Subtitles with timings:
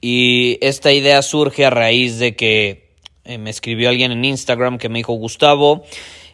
[0.00, 2.88] Y esta idea surge a raíz de que
[3.24, 5.84] eh, me escribió alguien en Instagram que me dijo, Gustavo,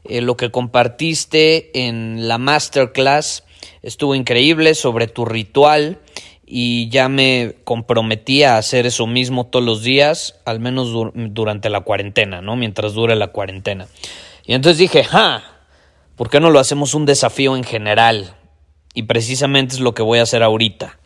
[0.05, 3.45] eh, lo que compartiste en la masterclass
[3.83, 5.99] estuvo increíble sobre tu ritual
[6.47, 11.81] y ya me comprometí a hacer eso mismo todos los días, al menos durante la
[11.81, 12.55] cuarentena, ¿no?
[12.55, 13.89] Mientras dure la cuarentena.
[14.45, 15.43] Y entonces dije, ¡ja!
[16.17, 18.37] ¿Por qué no lo hacemos un desafío en general?
[18.93, 20.99] Y precisamente es lo que voy a hacer ahorita.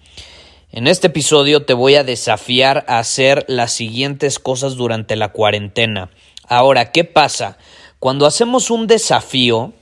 [0.70, 6.10] En este episodio te voy a desafiar a hacer las siguientes cosas durante la cuarentena.
[6.46, 7.56] Ahora, ¿qué pasa?
[7.98, 9.72] Cuando hacemos un desafío,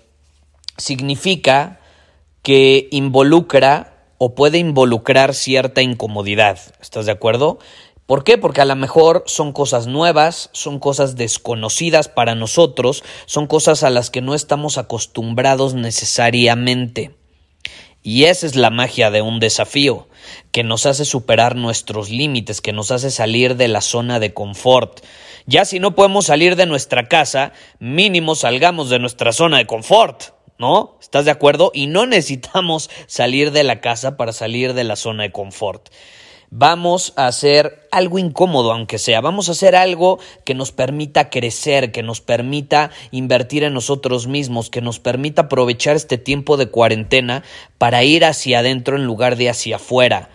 [0.77, 1.81] significa
[2.43, 6.61] que involucra o puede involucrar cierta incomodidad.
[6.81, 7.59] ¿Estás de acuerdo?
[8.07, 8.39] ¿Por qué?
[8.39, 13.91] Porque a lo mejor son cosas nuevas, son cosas desconocidas para nosotros, son cosas a
[13.91, 17.17] las que no estamos acostumbrados necesariamente.
[18.05, 20.07] Y esa es la magia de un desafío,
[20.53, 25.05] que nos hace superar nuestros límites, que nos hace salir de la zona de confort.
[25.47, 30.35] Ya si no podemos salir de nuestra casa, mínimo salgamos de nuestra zona de confort,
[30.59, 30.99] ¿no?
[31.01, 31.71] ¿Estás de acuerdo?
[31.75, 35.89] Y no necesitamos salir de la casa para salir de la zona de confort
[36.51, 41.93] vamos a hacer algo incómodo, aunque sea, vamos a hacer algo que nos permita crecer,
[41.93, 47.43] que nos permita invertir en nosotros mismos, que nos permita aprovechar este tiempo de cuarentena
[47.79, 50.31] para ir hacia adentro en lugar de hacia afuera.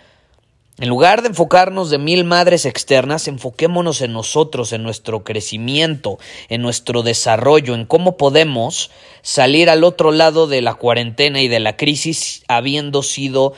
[0.78, 6.18] En lugar de enfocarnos de mil madres externas, enfoquémonos en nosotros, en nuestro crecimiento,
[6.48, 8.90] en nuestro desarrollo, en cómo podemos
[9.20, 13.52] salir al otro lado de la cuarentena y de la crisis habiendo sido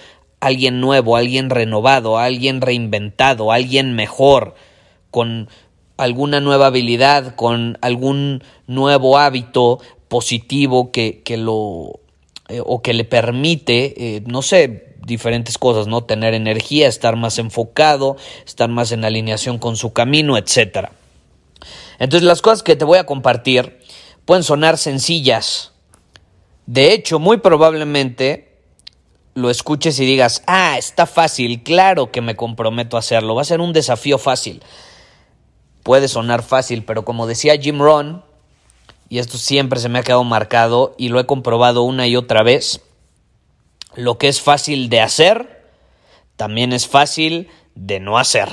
[0.44, 4.54] alguien nuevo, alguien renovado, alguien reinventado, alguien mejor,
[5.10, 5.48] con
[5.96, 12.00] alguna nueva habilidad, con algún nuevo hábito positivo que, que lo
[12.48, 16.04] eh, o que le permite, eh, no sé, diferentes cosas, ¿no?
[16.04, 20.92] Tener energía, estar más enfocado, estar más en alineación con su camino, etcétera.
[21.98, 23.78] Entonces las cosas que te voy a compartir
[24.26, 25.72] pueden sonar sencillas.
[26.66, 28.53] De hecho, muy probablemente
[29.34, 33.46] lo escuches y digas, ah, está fácil, claro que me comprometo a hacerlo, va a
[33.46, 34.62] ser un desafío fácil.
[35.82, 38.24] Puede sonar fácil, pero como decía Jim Rohn,
[39.08, 42.42] y esto siempre se me ha quedado marcado y lo he comprobado una y otra
[42.42, 42.80] vez,
[43.94, 45.68] lo que es fácil de hacer,
[46.36, 48.48] también es fácil de no hacer.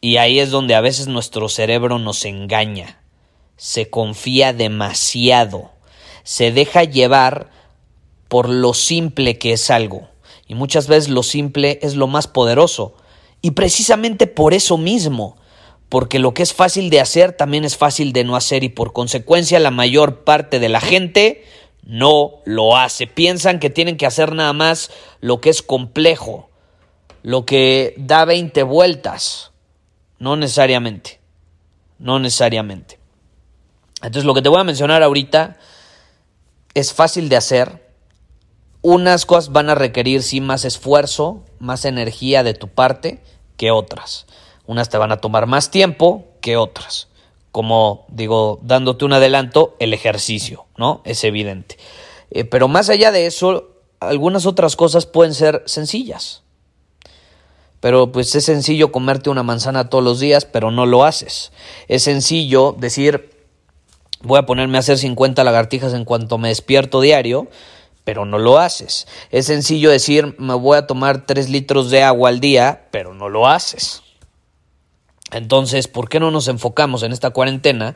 [0.00, 3.02] Y ahí es donde a veces nuestro cerebro nos engaña,
[3.56, 5.70] se confía demasiado,
[6.24, 7.50] se deja llevar
[8.30, 10.08] por lo simple que es algo.
[10.46, 12.94] Y muchas veces lo simple es lo más poderoso.
[13.42, 15.36] Y precisamente por eso mismo,
[15.88, 18.92] porque lo que es fácil de hacer también es fácil de no hacer y por
[18.92, 21.44] consecuencia la mayor parte de la gente
[21.82, 23.08] no lo hace.
[23.08, 26.50] Piensan que tienen que hacer nada más lo que es complejo,
[27.24, 29.50] lo que da 20 vueltas.
[30.20, 31.18] No necesariamente.
[31.98, 33.00] No necesariamente.
[33.96, 35.58] Entonces lo que te voy a mencionar ahorita
[36.74, 37.89] es fácil de hacer,
[38.82, 43.22] unas cosas van a requerir sí más esfuerzo, más energía de tu parte
[43.56, 44.26] que otras.
[44.66, 47.08] Unas te van a tomar más tiempo que otras.
[47.52, 51.02] Como digo, dándote un adelanto, el ejercicio, ¿no?
[51.04, 51.76] Es evidente.
[52.30, 56.42] Eh, pero más allá de eso, algunas otras cosas pueden ser sencillas.
[57.80, 61.50] Pero pues es sencillo comerte una manzana todos los días, pero no lo haces.
[61.88, 63.30] Es sencillo decir,
[64.22, 67.48] voy a ponerme a hacer 50 lagartijas en cuanto me despierto diario,
[68.04, 69.06] pero no lo haces.
[69.30, 73.28] Es sencillo decir, me voy a tomar 3 litros de agua al día, pero no
[73.28, 74.02] lo haces.
[75.32, 77.94] Entonces, ¿por qué no nos enfocamos en esta cuarentena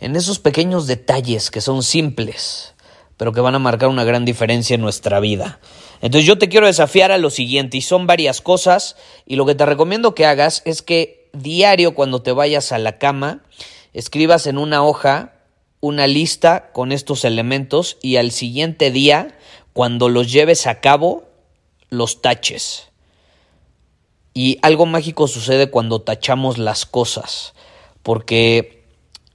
[0.00, 2.74] en esos pequeños detalles que son simples,
[3.16, 5.58] pero que van a marcar una gran diferencia en nuestra vida?
[6.00, 8.96] Entonces yo te quiero desafiar a lo siguiente y son varias cosas
[9.26, 12.98] y lo que te recomiendo que hagas es que diario cuando te vayas a la
[12.98, 13.42] cama
[13.92, 15.32] escribas en una hoja
[15.80, 19.36] una lista con estos elementos y al siguiente día
[19.72, 21.24] cuando los lleves a cabo
[21.88, 22.88] los taches.
[24.34, 27.54] Y algo mágico sucede cuando tachamos las cosas,
[28.02, 28.84] porque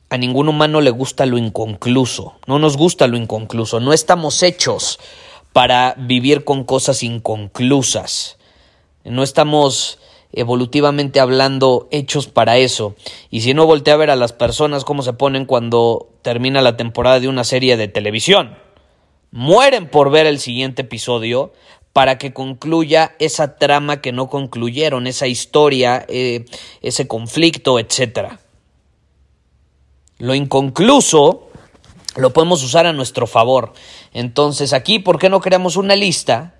[0.10, 5.00] a ningún humano le gusta lo inconcluso, no nos gusta lo inconcluso, no estamos hechos
[5.54, 8.38] para vivir con cosas inconclusas.
[9.06, 10.00] No estamos
[10.34, 12.96] evolutivamente hablando hechos para eso.
[13.30, 16.78] Y si no voltea a ver a las personas cómo se ponen cuando termina la
[16.78, 18.58] temporada de una serie de televisión.
[19.32, 21.54] Mueren por ver el siguiente episodio
[21.94, 26.46] para que concluya esa trama que no concluyeron, esa historia, eh,
[26.82, 28.40] ese conflicto, etc.
[30.18, 31.50] Lo inconcluso
[32.16, 33.74] lo podemos usar a nuestro favor.
[34.14, 36.56] Entonces aquí, ¿por qué no creamos una lista?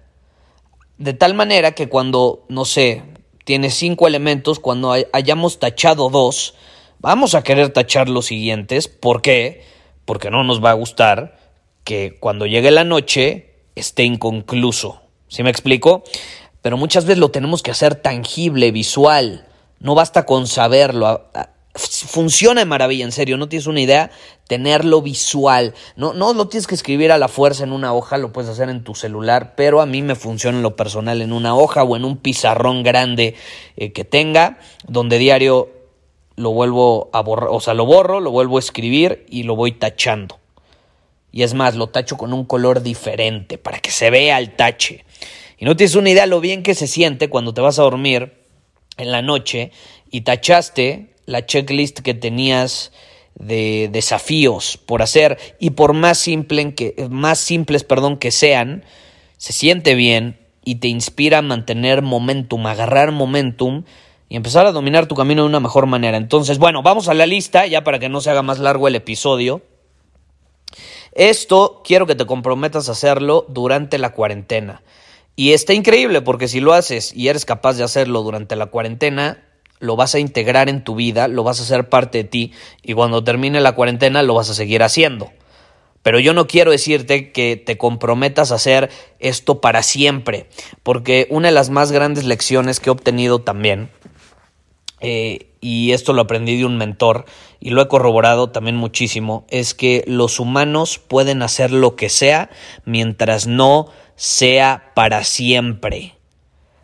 [0.98, 3.04] De tal manera que cuando, no sé,
[3.44, 6.56] tiene cinco elementos, cuando hayamos tachado dos,
[7.00, 8.88] vamos a querer tachar los siguientes.
[8.88, 9.64] ¿Por qué?
[10.06, 11.38] Porque no nos va a gustar
[11.84, 15.02] que cuando llegue la noche esté inconcluso.
[15.28, 16.04] ¿Sí me explico?
[16.62, 19.48] Pero muchas veces lo tenemos que hacer tangible, visual.
[19.80, 21.30] No basta con saberlo
[21.76, 24.12] funciona de maravilla, en serio, no tienes una idea,
[24.48, 25.74] tenerlo visual.
[25.96, 28.70] No, no lo tienes que escribir a la fuerza en una hoja, lo puedes hacer
[28.70, 31.96] en tu celular, pero a mí me funciona en lo personal en una hoja o
[31.96, 33.36] en un pizarrón grande
[33.76, 35.72] eh, que tenga, donde diario
[36.36, 39.72] lo vuelvo a borrar, o sea, lo borro, lo vuelvo a escribir y lo voy
[39.72, 40.40] tachando.
[41.32, 45.04] Y es más, lo tacho con un color diferente para que se vea el tache.
[45.58, 48.34] Y no tienes una idea lo bien que se siente cuando te vas a dormir
[48.98, 49.72] en la noche
[50.12, 52.92] y tachaste la checklist que tenías
[53.36, 58.84] de desafíos por hacer y por más, simple que, más simples perdón, que sean,
[59.38, 63.84] se siente bien y te inspira a mantener momentum, agarrar momentum
[64.30, 66.18] y empezar a dominar tu camino de una mejor manera.
[66.18, 68.96] Entonces, bueno, vamos a la lista ya para que no se haga más largo el
[68.96, 69.62] episodio.
[71.12, 74.82] Esto quiero que te comprometas a hacerlo durante la cuarentena.
[75.36, 79.44] Y está increíble porque si lo haces y eres capaz de hacerlo durante la cuarentena,
[79.84, 82.94] lo vas a integrar en tu vida, lo vas a hacer parte de ti y
[82.94, 85.32] cuando termine la cuarentena lo vas a seguir haciendo.
[86.04, 88.90] Pero yo no quiero decirte que te comprometas a hacer
[89.20, 90.48] esto para siempre,
[90.84, 93.90] porque una de las más grandes lecciones que he obtenido también,
[95.02, 97.26] eh, y esto lo aprendí de un mentor
[97.60, 102.50] y lo he corroborado también muchísimo, es que los humanos pueden hacer lo que sea
[102.86, 106.16] mientras no sea para siempre.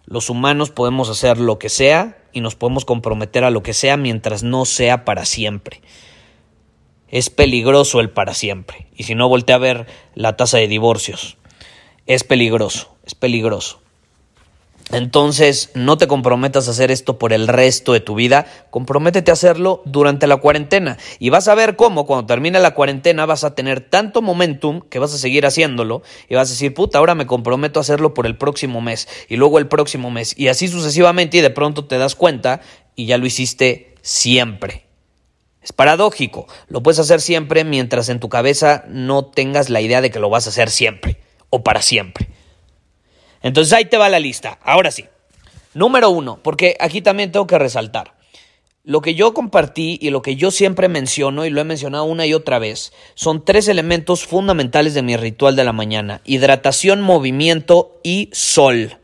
[0.09, 3.95] Los humanos podemos hacer lo que sea y nos podemos comprometer a lo que sea
[3.95, 5.81] mientras no sea para siempre.
[7.09, 8.87] Es peligroso el para siempre.
[8.95, 9.85] Y si no, voltea a ver
[10.15, 11.37] la tasa de divorcios.
[12.07, 13.81] Es peligroso, es peligroso.
[14.91, 19.35] Entonces, no te comprometas a hacer esto por el resto de tu vida, comprométete a
[19.35, 20.97] hacerlo durante la cuarentena.
[21.19, 24.97] Y vas a ver cómo cuando termine la cuarentena vas a tener tanto momentum que
[24.97, 28.25] vas a seguir haciéndolo y vas a decir, puta, ahora me comprometo a hacerlo por
[28.25, 31.99] el próximo mes y luego el próximo mes y así sucesivamente y de pronto te
[31.99, 32.61] das cuenta
[32.95, 34.85] y ya lo hiciste siempre.
[35.61, 40.09] Es paradójico, lo puedes hacer siempre mientras en tu cabeza no tengas la idea de
[40.09, 41.19] que lo vas a hacer siempre
[41.51, 42.27] o para siempre.
[43.41, 44.59] Entonces ahí te va la lista.
[44.63, 45.05] Ahora sí.
[45.73, 48.15] Número uno, porque aquí también tengo que resaltar.
[48.83, 52.25] Lo que yo compartí y lo que yo siempre menciono, y lo he mencionado una
[52.25, 56.21] y otra vez, son tres elementos fundamentales de mi ritual de la mañana.
[56.25, 58.97] Hidratación, movimiento y sol.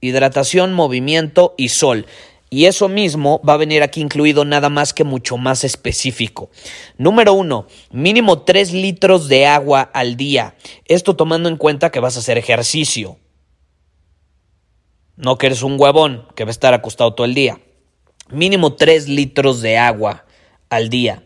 [0.00, 2.06] Hidratación, movimiento y sol.
[2.48, 6.48] Y eso mismo va a venir aquí incluido nada más que mucho más específico.
[6.96, 10.54] Número uno, mínimo tres litros de agua al día.
[10.86, 13.18] Esto tomando en cuenta que vas a hacer ejercicio.
[15.18, 17.60] No que eres un huevón que va a estar acostado todo el día.
[18.30, 20.24] Mínimo 3 litros de agua
[20.70, 21.24] al día.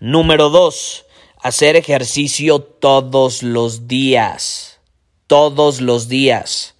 [0.00, 1.04] Número 2.
[1.42, 4.80] Hacer ejercicio todos los días.
[5.26, 6.74] Todos los días.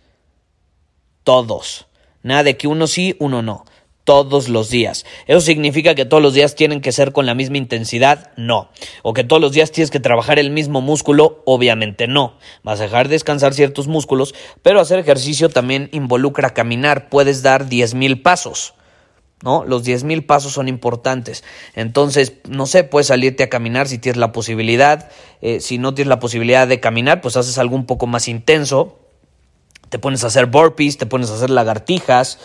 [1.25, 1.87] Todos.
[2.23, 3.65] Nada de que uno sí, uno no
[4.07, 5.05] todos los días.
[5.27, 8.31] ¿Eso significa que todos los días tienen que ser con la misma intensidad?
[8.37, 8.71] No.
[9.03, 11.43] ¿O que todos los días tienes que trabajar el mismo músculo?
[11.45, 12.39] Obviamente no.
[12.63, 14.33] Vas a dejar descansar ciertos músculos,
[14.63, 17.09] pero hacer ejercicio también involucra caminar.
[17.09, 18.75] Puedes dar 10.000 pasos.
[19.43, 19.65] ¿no?
[19.65, 21.43] Los 10.000 pasos son importantes.
[21.75, 25.11] Entonces, no sé, puedes salirte a caminar si tienes la posibilidad.
[25.43, 29.01] Eh, si no tienes la posibilidad de caminar, pues haces algo un poco más intenso.
[29.89, 32.39] Te pones a hacer burpees, te pones a hacer lagartijas,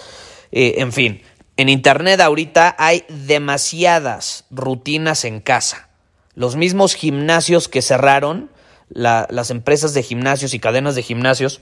[0.51, 1.21] eh, en fin.
[1.57, 5.89] En Internet ahorita hay demasiadas rutinas en casa.
[6.33, 8.49] Los mismos gimnasios que cerraron,
[8.89, 11.61] las empresas de gimnasios y cadenas de gimnasios,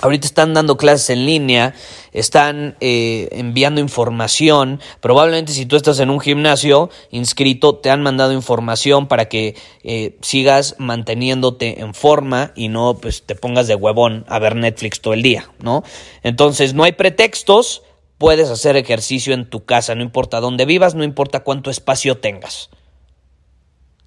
[0.00, 1.74] Ahorita están dando clases en línea,
[2.12, 4.80] están eh, enviando información.
[5.00, 10.16] Probablemente si tú estás en un gimnasio inscrito, te han mandado información para que eh,
[10.22, 15.14] sigas manteniéndote en forma y no pues, te pongas de huevón a ver Netflix todo
[15.14, 15.82] el día, ¿no?
[16.22, 17.82] Entonces no hay pretextos,
[18.18, 22.68] puedes hacer ejercicio en tu casa, no importa dónde vivas, no importa cuánto espacio tengas.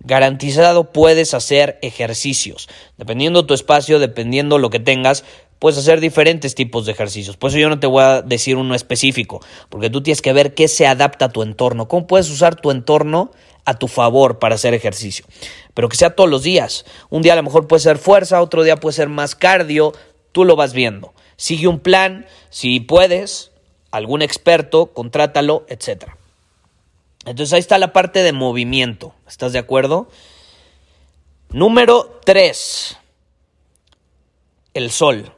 [0.04, 2.68] Garantizado puedes hacer ejercicios.
[2.98, 5.24] Dependiendo tu espacio, dependiendo lo que tengas,
[5.60, 7.38] puedes hacer diferentes tipos de ejercicios.
[7.38, 10.56] Por eso yo no te voy a decir uno específico, porque tú tienes que ver
[10.56, 13.32] qué se adapta a tu entorno, cómo puedes usar tu entorno
[13.64, 15.26] a tu favor para hacer ejercicio.
[15.76, 16.84] Pero que sea todos los días.
[17.12, 19.94] Un día a lo mejor puede ser fuerza, otro día puede ser más cardio,
[20.32, 21.14] tú lo vas viendo.
[21.38, 23.51] Sigue un plan, si puedes,
[23.92, 26.06] algún experto, contrátalo, etc.
[27.26, 29.14] Entonces ahí está la parte de movimiento.
[29.28, 30.10] ¿Estás de acuerdo?
[31.50, 32.98] Número 3.
[34.74, 35.34] El sol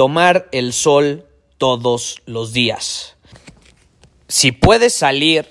[0.00, 1.26] tomar el sol
[1.58, 3.16] todos los días.
[4.28, 5.46] Si puedes salir,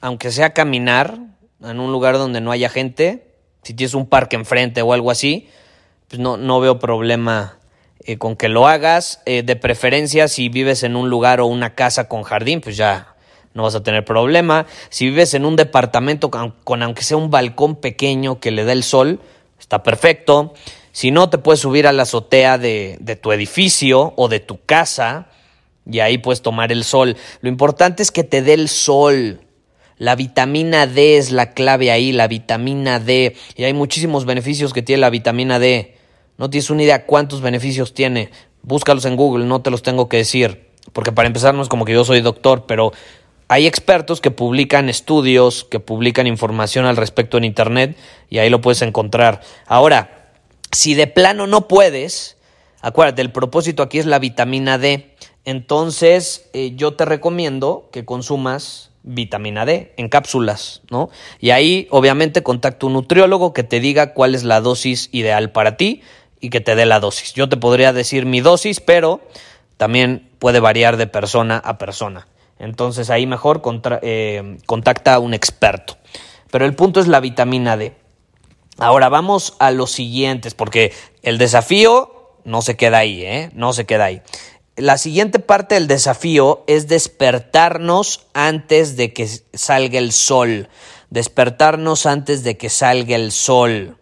[0.00, 1.20] aunque sea caminar,
[1.62, 5.48] en un lugar donde no haya gente, si tienes un parque enfrente o algo así,
[6.08, 7.60] pues no, no veo problema
[8.04, 9.20] eh, con que lo hagas.
[9.26, 13.14] Eh, de preferencia, si vives en un lugar o una casa con jardín, pues ya
[13.54, 14.66] no vas a tener problema.
[14.88, 18.82] Si vives en un departamento con aunque sea un balcón pequeño que le dé el
[18.82, 19.20] sol,
[19.58, 20.54] está perfecto.
[20.92, 25.28] Si no, te puedes subir a la azotea de, tu edificio o de tu casa
[25.90, 27.16] y ahí puedes tomar el sol.
[27.40, 29.40] Lo importante es que te dé el sol.
[29.96, 33.34] La vitamina D es la clave ahí, la vitamina D.
[33.56, 35.96] Y hay muchísimos beneficios que tiene la vitamina D.
[36.38, 38.30] No tienes una idea cuántos beneficios tiene.
[38.62, 40.68] Búscalos en Google, no te los tengo que decir.
[40.92, 42.92] Porque para empezar no es como que yo soy doctor, pero
[43.48, 47.96] hay expertos que publican estudios, que publican información al respecto en Internet
[48.30, 49.42] y ahí lo puedes encontrar.
[49.66, 50.32] Ahora,
[50.70, 52.38] si de plano no puedes,
[52.80, 55.14] acuérdate, el propósito aquí es la vitamina D.
[55.44, 61.10] Entonces, eh, yo te recomiendo que consumas vitamina D en cápsulas, ¿no?
[61.40, 65.76] Y ahí, obviamente, contacta un nutriólogo que te diga cuál es la dosis ideal para
[65.76, 66.02] ti
[66.42, 67.32] y que te dé la dosis.
[67.32, 69.22] Yo te podría decir mi dosis, pero
[69.78, 72.28] también puede variar de persona a persona.
[72.58, 73.62] Entonces, ahí mejor
[74.02, 75.96] eh, contacta a un experto.
[76.50, 77.94] Pero el punto es la vitamina D.
[78.78, 83.50] Ahora vamos a los siguientes, porque el desafío no se queda ahí, ¿eh?
[83.54, 84.22] No se queda ahí.
[84.76, 90.68] La siguiente parte del desafío es despertarnos antes de que salga el sol.
[91.10, 93.96] Despertarnos antes de que salga el sol.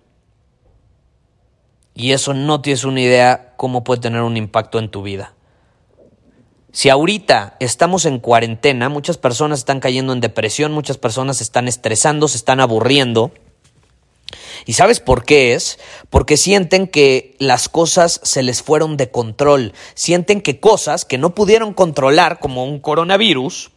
[2.01, 5.35] Y eso no tienes una idea cómo puede tener un impacto en tu vida.
[6.73, 11.69] Si ahorita estamos en cuarentena, muchas personas están cayendo en depresión, muchas personas se están
[11.69, 13.33] estresando, se están aburriendo
[14.67, 15.79] ¿Y sabes por qué es?
[16.11, 21.35] Porque sienten que las cosas se les fueron de control, sienten que cosas que no
[21.35, 23.71] pudieron controlar, como un coronavirus,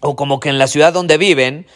[0.00, 1.66] o como que en la ciudad donde viven,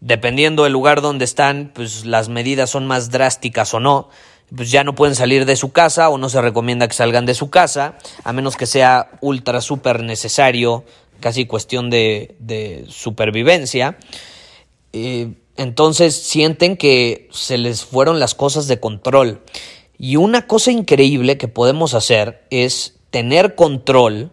[0.00, 4.08] dependiendo del lugar donde están, pues las medidas son más drásticas o no,
[4.54, 7.34] pues ya no pueden salir de su casa o no se recomienda que salgan de
[7.34, 10.84] su casa, a menos que sea ultra súper necesario,
[11.20, 13.96] casi cuestión de, de supervivencia.
[14.92, 19.42] Eh, entonces sienten que se les fueron las cosas de control.
[19.98, 24.32] Y una cosa increíble que podemos hacer es tener control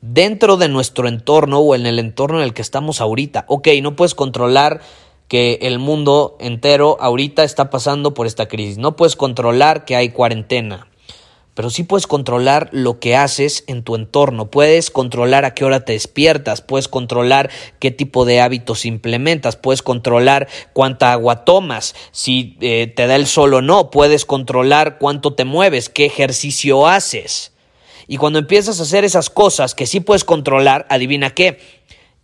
[0.00, 3.44] dentro de nuestro entorno o en el entorno en el que estamos ahorita.
[3.48, 4.80] Ok, no puedes controlar
[5.28, 8.78] que el mundo entero ahorita está pasando por esta crisis.
[8.78, 10.88] No puedes controlar que hay cuarentena
[11.58, 15.84] pero sí puedes controlar lo que haces en tu entorno, puedes controlar a qué hora
[15.84, 22.56] te despiertas, puedes controlar qué tipo de hábitos implementas, puedes controlar cuánta agua tomas, si
[22.60, 27.50] eh, te da el sol o no, puedes controlar cuánto te mueves, qué ejercicio haces.
[28.06, 31.58] Y cuando empiezas a hacer esas cosas que sí puedes controlar, adivina qué,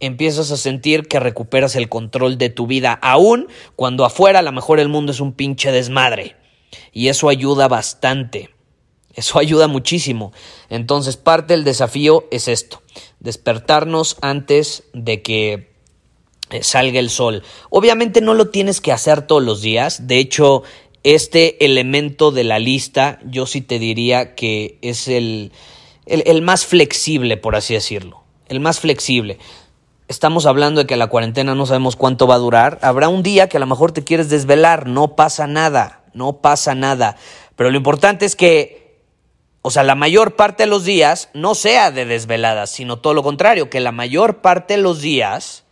[0.00, 4.52] empiezas a sentir que recuperas el control de tu vida, aún cuando afuera a lo
[4.52, 6.36] mejor el mundo es un pinche desmadre.
[6.92, 8.50] Y eso ayuda bastante.
[9.14, 10.32] Eso ayuda muchísimo.
[10.68, 12.82] Entonces, parte del desafío es esto,
[13.20, 15.74] despertarnos antes de que
[16.50, 17.42] eh, salga el sol.
[17.70, 20.08] Obviamente no lo tienes que hacer todos los días.
[20.08, 20.64] De hecho,
[21.04, 25.52] este elemento de la lista yo sí te diría que es el,
[26.06, 28.24] el, más flexible, por así decirlo.
[28.48, 29.38] El más flexible.
[30.06, 32.78] Estamos hablando de que la cuarentena no sabemos cuánto va a durar.
[32.82, 34.86] Habrá un día que a lo mejor te quieres desvelar.
[34.86, 36.02] No pasa nada.
[36.12, 37.16] No pasa nada.
[37.56, 38.84] Pero lo importante es que
[39.66, 43.22] o sea, la mayor parte de los días no sea de desveladas, sino todo lo
[43.22, 45.64] contrario, que la mayor parte de los días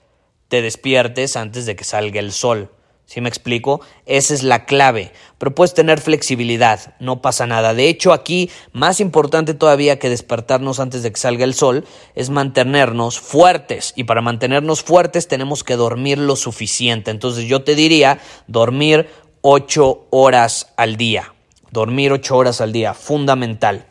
[0.49, 2.71] te despiertes antes de que salga el sol.
[3.07, 3.83] ¿Sí me explico?
[4.07, 5.13] Esa es la clave.
[5.37, 7.75] Pero puedes tener flexibilidad, no pasa nada.
[7.75, 12.31] De hecho, aquí, más importante todavía que despertarnos antes de que salga el sol, es
[12.31, 13.93] mantenernos fuertes.
[13.97, 17.11] Y para mantenernos fuertes tenemos que dormir lo suficiente.
[17.11, 19.09] Entonces yo te diría, dormir
[19.43, 21.35] ocho horas al día.
[21.71, 23.87] Dormir ocho horas al día, fundamental.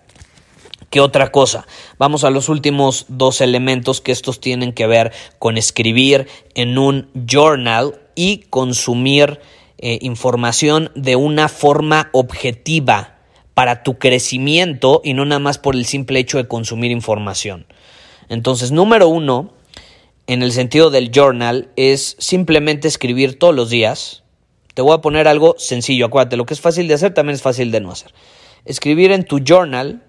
[0.89, 1.67] ¿Qué otra cosa?
[1.97, 7.09] Vamos a los últimos dos elementos que estos tienen que ver con escribir en un
[7.25, 9.39] journal y consumir
[9.77, 13.17] eh, información de una forma objetiva
[13.55, 17.65] para tu crecimiento y no nada más por el simple hecho de consumir información.
[18.29, 19.53] Entonces, número uno,
[20.27, 24.23] en el sentido del journal, es simplemente escribir todos los días.
[24.73, 27.41] Te voy a poner algo sencillo, acuérdate, lo que es fácil de hacer también es
[27.41, 28.13] fácil de no hacer.
[28.65, 30.03] Escribir en tu journal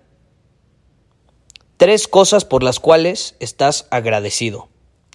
[1.78, 4.68] tres cosas por las cuales estás agradecido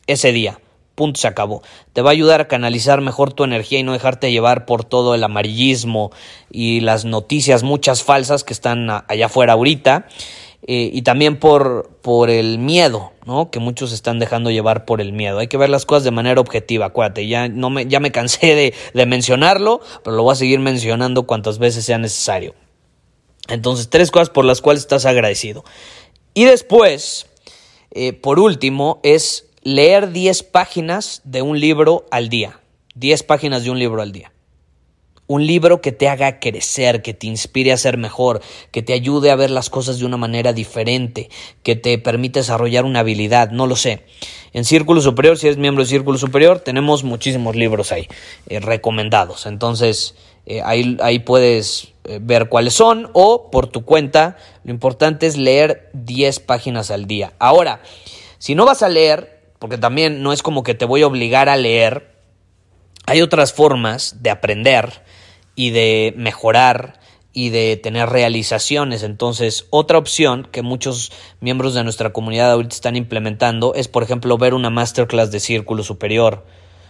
[0.07, 0.59] ese día
[0.97, 1.61] punto se acabó.
[1.93, 5.13] Te va a ayudar a canalizar mejor tu energía y no dejarte llevar por todo
[5.13, 6.11] el amarillismo
[6.51, 10.07] y las noticias muchas falsas que están allá afuera ahorita.
[10.63, 13.51] Eh, y también por, por el miedo, ¿no?
[13.51, 15.37] Que muchos están dejando llevar por el miedo.
[15.37, 17.27] Hay que ver las cosas de manera objetiva, acuérdate.
[17.27, 21.27] Ya, no me, ya me cansé de, de mencionarlo, pero lo voy a seguir mencionando
[21.27, 22.55] cuantas veces sea necesario.
[23.47, 25.63] Entonces, tres cosas por las cuales estás agradecido.
[26.33, 27.27] Y después,
[27.91, 32.61] eh, por último, es leer 10 páginas de un libro al día.
[32.95, 34.31] 10 páginas de un libro al día.
[35.27, 39.29] Un libro que te haga crecer, que te inspire a ser mejor, que te ayude
[39.29, 41.29] a ver las cosas de una manera diferente,
[41.63, 44.05] que te permita desarrollar una habilidad, no lo sé.
[44.53, 48.07] En Círculo Superior, si eres miembro de Círculo Superior, tenemos muchísimos libros ahí
[48.47, 49.47] eh, recomendados.
[49.47, 54.37] Entonces, eh, ahí, ahí, puedes eh, ver cuáles son o por tu cuenta.
[54.63, 57.33] Lo importante es leer 10 páginas al día.
[57.37, 57.81] Ahora,
[58.37, 61.49] si no vas a leer, porque también no es como que te voy a obligar
[61.49, 62.15] a leer.
[63.05, 65.03] Hay otras formas de aprender
[65.55, 66.99] y de mejorar
[67.33, 69.03] y de tener realizaciones.
[69.03, 74.37] Entonces, otra opción que muchos miembros de nuestra comunidad ahorita están implementando es, por ejemplo,
[74.37, 76.45] ver una masterclass de círculo superior,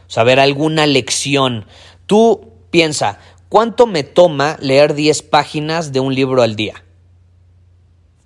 [0.07, 1.65] o sea, ver alguna lección.
[2.05, 6.83] Tú piensa, ¿cuánto me toma leer 10 páginas de un libro al día?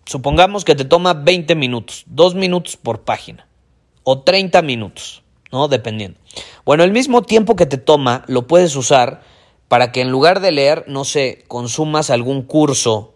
[0.05, 3.47] Supongamos que te toma 20 minutos, 2 minutos por página
[4.03, 5.67] o 30 minutos, ¿no?
[5.67, 6.19] Dependiendo.
[6.65, 9.21] Bueno, el mismo tiempo que te toma lo puedes usar
[9.67, 13.13] para que en lugar de leer, no sé, consumas algún curso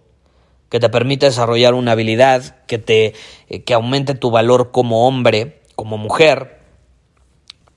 [0.70, 3.14] que te permita desarrollar una habilidad, que te
[3.50, 6.60] eh, que aumente tu valor como hombre, como mujer.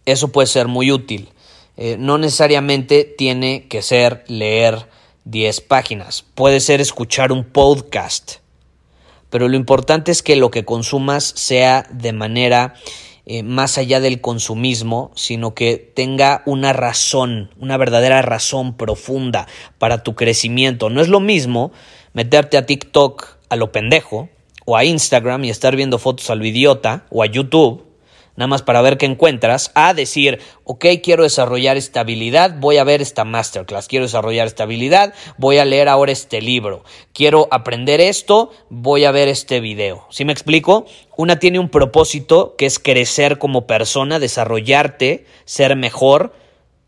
[0.05, 1.29] Eso puede ser muy útil.
[1.77, 4.89] Eh, no necesariamente tiene que ser leer
[5.25, 6.25] 10 páginas.
[6.35, 8.37] Puede ser escuchar un podcast
[9.31, 12.75] pero lo importante es que lo que consumas sea de manera
[13.27, 20.03] eh, más allá del consumismo, sino que tenga una razón, una verdadera razón profunda para
[20.03, 20.89] tu crecimiento.
[20.89, 21.71] No es lo mismo
[22.15, 24.31] meterte a TikTok a lo pendejo,
[24.65, 27.85] o a Instagram y estar viendo fotos a lo idiota, o a YouTube,
[28.39, 32.85] nada más para ver qué encuentras, a decir, ok, quiero desarrollar esta habilidad, voy a
[32.85, 38.01] ver esta masterclass, quiero desarrollar esta habilidad, voy a leer ahora este libro, quiero aprender
[38.01, 40.07] esto, voy a ver este video.
[40.11, 40.87] ¿Sí me explico?
[41.17, 46.33] Una tiene un propósito que es crecer como persona, desarrollarte, ser mejor,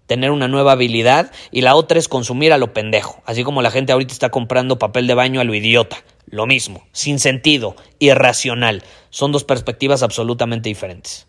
[0.06, 3.72] tener una nueva habilidad y la otra es consumir a lo pendejo, así como la
[3.72, 5.96] gente ahorita está comprando papel de baño a lo idiota.
[6.26, 8.84] Lo mismo, sin sentido, irracional.
[9.10, 11.26] Son dos perspectivas absolutamente diferentes.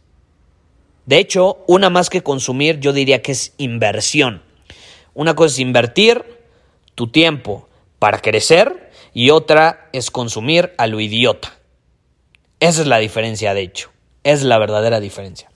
[1.06, 4.42] De hecho, una más que consumir, yo diría que es inversión.
[5.14, 6.24] Una cosa es invertir
[6.96, 7.68] tu tiempo
[8.00, 11.54] para crecer y otra es consumir a lo idiota.
[12.60, 13.92] Esa es la diferencia, de hecho.
[14.24, 15.50] Es la verdadera diferencia.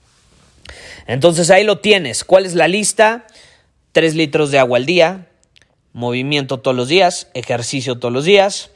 [1.06, 2.24] Entonces ahí lo tienes.
[2.24, 3.26] ¿Cuál es la lista?
[3.92, 5.28] Tres litros de agua al día,
[5.92, 8.70] movimiento todos los días, ejercicio todos los días,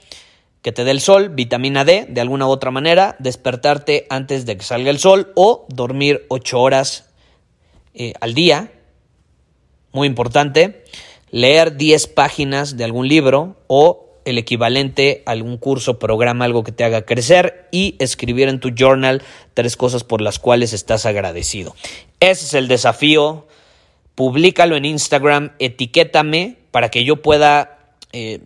[0.63, 4.57] que te dé el sol, vitamina D, de alguna u otra manera, despertarte antes de
[4.57, 7.11] que salga el sol o dormir 8 horas
[7.95, 8.73] eh, al día,
[9.93, 10.85] muy importante,
[11.31, 16.73] leer 10 páginas de algún libro o el equivalente a algún curso, programa, algo que
[16.73, 19.23] te haga crecer y escribir en tu journal
[19.55, 21.75] tres cosas por las cuales estás agradecido.
[22.21, 23.47] Ese es el desafío.
[24.15, 27.81] Públicalo en Instagram, etiquétame para que yo pueda
[28.13, 28.41] eh,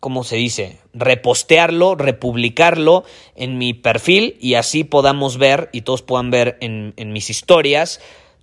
[0.00, 0.78] ¿cómo se dice?
[0.92, 3.04] Repostearlo, republicarlo
[3.36, 8.00] en mi perfil y así podamos ver y todos puedan ver en, mis historias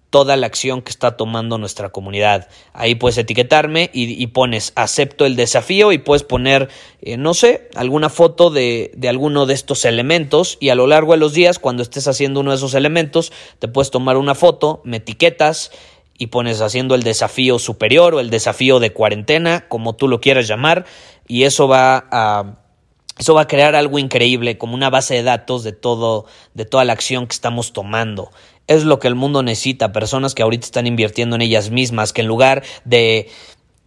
[0.10, 2.48] toda la acción que está tomando nuestra comunidad.
[2.72, 6.70] Ahí puedes etiquetarme y, pones acepto el desafío y puedes poner,
[7.02, 11.12] eh, no sé, alguna foto de, de, alguno de estos elementos y a lo largo
[11.12, 14.82] de los días, cuando estés haciendo uno de esos elementos, te puedes tomar una foto,
[14.86, 15.72] me etiquetas
[16.18, 20.48] y pones haciendo el desafío superior o el desafío de cuarentena, como tú lo quieras
[20.48, 20.86] llamar,
[21.28, 22.64] y eso va a
[23.20, 26.86] eso va a crear algo increíble, como una base de datos de todo, de toda
[26.86, 28.32] la acción que estamos tomando.
[28.68, 32.22] Es lo que el mundo necesita, personas que ahorita están invirtiendo en ellas mismas, que
[32.22, 33.30] en lugar de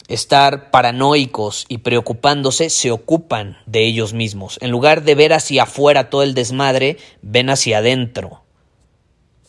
[0.09, 4.59] estar paranoicos y preocupándose, se ocupan de ellos mismos.
[4.61, 8.43] En lugar de ver hacia afuera todo el desmadre, ven hacia adentro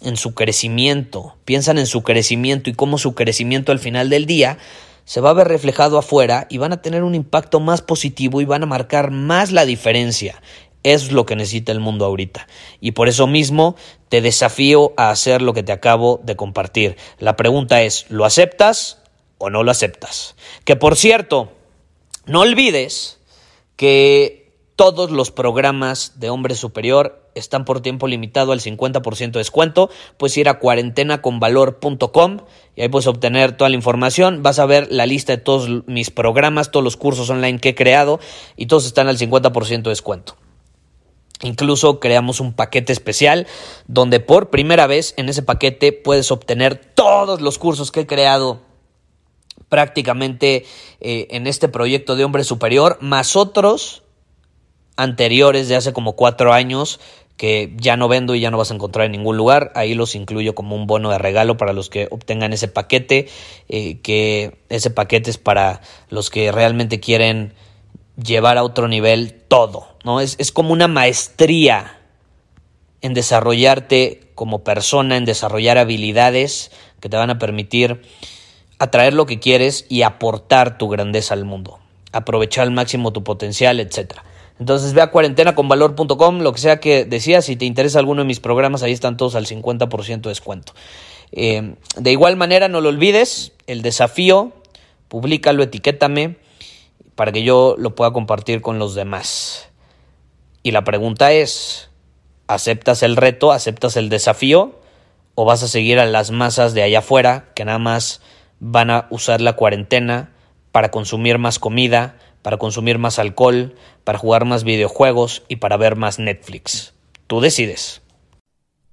[0.02, 4.60] en su crecimiento, piensan en su crecimiento y cómo su crecimiento al final del día
[5.06, 8.46] se va a ver reflejado afuera y van a tener un impacto más positivo y
[8.46, 10.42] van a marcar más la diferencia.
[10.84, 12.48] Es lo que necesita el mundo ahorita.
[12.80, 13.76] Y por eso mismo
[14.10, 16.98] te desafío a hacer lo que te acabo de compartir.
[17.20, 19.00] La pregunta es, ¿lo aceptas
[19.38, 20.36] o no lo aceptas?
[20.66, 21.52] Que por cierto,
[22.26, 23.20] no olvides
[23.76, 24.41] que
[24.82, 29.92] todos los programas de Hombre Superior están por tiempo limitado al 50% de descuento.
[30.18, 32.38] Puedes ir a cuarentenaconvalor.com
[32.76, 34.42] y ahí puedes obtener toda la información.
[34.42, 37.76] Vas a ver la lista de todos mis programas, todos los cursos online que he
[37.76, 38.20] creado
[38.58, 40.36] y todos están al 50% de descuento.
[41.44, 43.46] Incluso creamos un paquete especial
[43.86, 48.62] donde por primera vez en ese paquete puedes obtener todos los cursos que he creado
[49.70, 50.66] prácticamente
[51.02, 54.02] eh, en este proyecto de hombre superior, más otros
[55.02, 57.00] anteriores de hace como cuatro años
[57.38, 59.72] que ya no vendo y ya no vas a encontrar en ningún lugar.
[59.74, 63.30] Ahí los incluyo como un bono de regalo para los que obtengan ese paquete,
[63.68, 67.54] eh, que ese paquete es para los que realmente quieren
[68.24, 70.22] llevar a otro nivel todo, ¿no?
[70.22, 71.98] Es, es como una maestría
[73.02, 78.04] en desarrollarte como persona, en desarrollar habilidades que te van a permitir
[78.78, 81.80] atraer lo que quieres y aportar tu grandeza al mundo,
[82.12, 84.24] aprovechar al máximo tu potencial, etcétera.
[84.62, 88.40] Entonces ve a cuarentenaconvalor.com, lo que sea que decías, si te interesa alguno de mis
[88.40, 90.74] programas, ahí están todos al 50% de descuento.
[91.32, 94.52] Eh, de igual manera, no lo olvides, el desafío,
[95.08, 96.36] públicalo, etiquétame,
[97.16, 99.70] para que yo lo pueda compartir con los demás.
[100.62, 101.90] Y la pregunta es,
[102.46, 104.80] ¿aceptas el reto, aceptas el desafío?
[105.34, 108.22] ¿O vas a seguir a las masas de allá afuera que nada más
[108.60, 110.30] van a usar la cuarentena
[110.72, 115.96] para consumir más comida, para consumir más alcohol, para jugar más videojuegos y para ver
[115.96, 116.94] más Netflix.
[117.28, 118.02] Tú decides.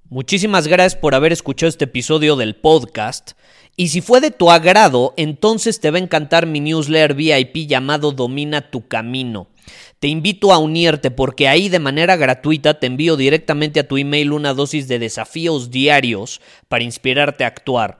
[0.09, 3.33] Muchísimas gracias por haber escuchado este episodio del podcast.
[3.75, 8.11] Y si fue de tu agrado, entonces te va a encantar mi newsletter VIP llamado
[8.11, 9.47] Domina tu Camino.
[9.99, 14.31] Te invito a unirte porque ahí de manera gratuita te envío directamente a tu email
[14.31, 17.99] una dosis de desafíos diarios para inspirarte a actuar.